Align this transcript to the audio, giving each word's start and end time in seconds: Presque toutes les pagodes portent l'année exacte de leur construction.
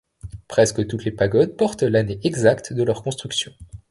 Presque 0.47 0.87
toutes 0.87 1.05
les 1.05 1.11
pagodes 1.11 1.55
portent 1.55 1.83
l'année 1.83 2.19
exacte 2.23 2.73
de 2.73 2.81
leur 2.81 3.03
construction. 3.03 3.53